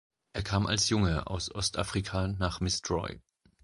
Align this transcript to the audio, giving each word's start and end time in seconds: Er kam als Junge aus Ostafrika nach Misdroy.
Er 0.33 0.41
kam 0.41 0.65
als 0.65 0.89
Junge 0.89 1.27
aus 1.27 1.53
Ostafrika 1.53 2.27
nach 2.29 2.59
Misdroy. 2.59 3.19